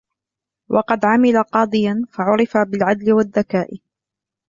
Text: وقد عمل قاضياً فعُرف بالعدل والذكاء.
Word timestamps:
وقد 0.69 1.05
عمل 1.05 1.43
قاضياً 1.43 2.03
فعُرف 2.13 2.57
بالعدل 2.57 3.13
والذكاء. 3.13 3.77